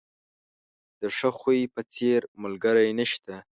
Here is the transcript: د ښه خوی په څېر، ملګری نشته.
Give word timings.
د 0.99 1.01
ښه 1.17 1.29
خوی 1.39 1.61
په 1.73 1.81
څېر، 1.93 2.21
ملګری 2.43 2.89
نشته. 2.99 3.35